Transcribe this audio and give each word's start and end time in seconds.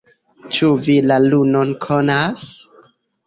Ĉu 0.55 0.69
vi 0.87 0.95
la 1.11 1.17
lunon 1.25 1.75
konas? 1.85 2.47